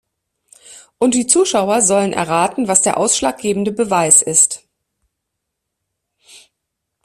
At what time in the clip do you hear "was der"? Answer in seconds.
2.67-2.97